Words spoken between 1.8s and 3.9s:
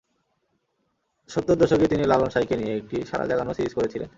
তিনি লালন সাঁইকে নিয়ে একটি সাড়া জাগানো সিরিজ